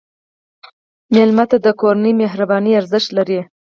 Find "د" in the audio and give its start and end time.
1.65-1.67